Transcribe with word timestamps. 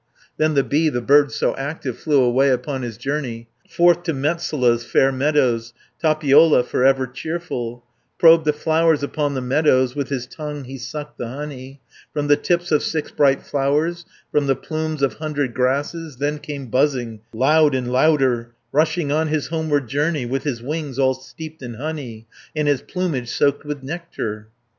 Then 0.37 0.55
the 0.55 0.63
bee, 0.63 0.89
the 0.89 0.99
bird 0.99 1.31
so 1.31 1.55
active, 1.57 1.95
Flew 1.95 2.23
away 2.23 2.49
upon 2.49 2.81
his 2.81 2.97
journey, 2.97 3.49
Forth 3.69 4.01
to 4.05 4.15
Metsola's 4.15 4.83
fair 4.83 5.11
meadows, 5.11 5.75
Tapiola, 6.03 6.63
for 6.65 6.83
ever 6.83 7.05
cheerful, 7.05 7.83
Probed 8.17 8.45
the 8.45 8.51
flowers 8.51 9.03
upon 9.03 9.35
the 9.35 9.41
meadows, 9.43 9.95
With 9.95 10.09
his 10.09 10.25
tongue 10.25 10.63
he 10.63 10.79
sucked 10.79 11.19
the 11.19 11.27
honey 11.27 11.81
From 12.15 12.25
the 12.29 12.35
tips 12.35 12.71
of 12.71 12.81
six 12.81 13.11
bright 13.11 13.43
flowers, 13.45 14.03
From 14.31 14.47
the 14.47 14.55
plumes 14.55 15.03
of 15.03 15.13
hundred 15.19 15.53
grasses, 15.53 16.15
410 16.15 16.19
Then 16.29 16.39
came 16.39 16.71
buzzing 16.71 17.19
loud 17.31 17.75
and 17.75 17.91
louder, 17.91 18.55
Rushing 18.71 19.11
on 19.11 19.27
his 19.27 19.49
homeward 19.49 19.87
journey, 19.87 20.25
With 20.25 20.45
his 20.45 20.63
wings 20.63 20.97
all 20.97 21.13
steeped 21.13 21.61
in 21.61 21.75
honey, 21.75 22.25
And 22.55 22.67
his 22.67 22.81
plumage 22.81 23.29
soaked 23.29 23.65
with 23.65 23.83
nectar. 23.83 24.47